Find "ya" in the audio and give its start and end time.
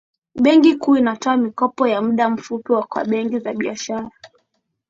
1.87-2.01